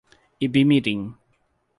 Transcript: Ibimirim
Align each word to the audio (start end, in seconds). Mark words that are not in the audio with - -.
Ibimirim 0.45 1.01